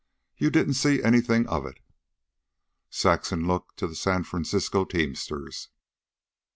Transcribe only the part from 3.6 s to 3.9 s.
to